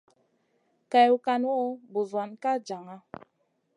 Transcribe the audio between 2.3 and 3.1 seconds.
ka jaŋa.